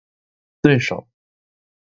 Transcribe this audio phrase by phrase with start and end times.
[0.65, 1.05] 对手